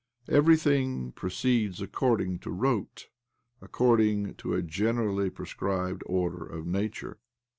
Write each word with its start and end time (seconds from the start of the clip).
Everything 0.29 1.11
proceeds 1.11 1.79
accqrdirig 1.79 2.41
to 2.41 2.49
rote— 2.49 3.09
according 3.61 4.33
to 4.33 4.55
a 4.55 4.63
generally 4.63 5.29
prescribed 5.29 6.01
order 6.07 6.43
of 6.43 6.65
nature. 6.65 7.19